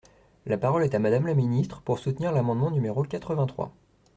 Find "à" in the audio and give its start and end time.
0.95-0.99